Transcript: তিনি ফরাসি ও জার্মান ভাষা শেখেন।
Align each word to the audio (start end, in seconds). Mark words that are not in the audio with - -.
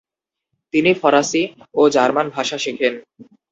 তিনি 0.73 0.91
ফরাসি 0.93 1.43
ও 1.73 1.91
জার্মান 1.95 2.27
ভাষা 2.35 2.57
শেখেন। 2.63 2.93